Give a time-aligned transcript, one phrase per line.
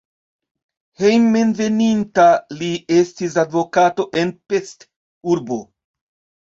[1.01, 2.25] Hejmenveninta
[2.63, 4.91] li estis advokato en Pest
[5.37, 5.63] (urbo).